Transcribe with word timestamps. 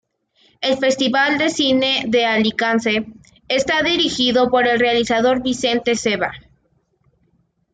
El 0.61 0.77
Festival 0.79 1.37
de 1.37 1.49
cine 1.51 2.05
de 2.07 2.25
Alicante 2.25 3.05
está 3.47 3.83
dirigido 3.83 4.49
por 4.49 4.65
el 4.65 4.79
realizador 4.79 5.43
Vicente 5.43 5.93
Seva. 5.95 6.31